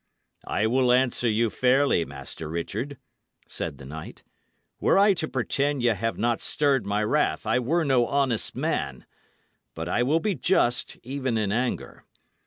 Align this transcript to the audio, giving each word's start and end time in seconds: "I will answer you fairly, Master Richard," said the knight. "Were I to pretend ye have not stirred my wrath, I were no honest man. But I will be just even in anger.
"I 0.47 0.65
will 0.65 0.91
answer 0.91 1.29
you 1.29 1.51
fairly, 1.51 2.05
Master 2.05 2.49
Richard," 2.49 2.97
said 3.45 3.77
the 3.77 3.85
knight. 3.85 4.23
"Were 4.79 4.97
I 4.97 5.13
to 5.13 5.27
pretend 5.27 5.83
ye 5.83 5.89
have 5.93 6.17
not 6.17 6.41
stirred 6.41 6.87
my 6.87 7.03
wrath, 7.03 7.45
I 7.45 7.59
were 7.59 7.83
no 7.85 8.07
honest 8.07 8.55
man. 8.55 9.05
But 9.75 9.87
I 9.87 10.01
will 10.01 10.19
be 10.19 10.33
just 10.33 10.97
even 11.03 11.37
in 11.37 11.51
anger. 11.51 12.03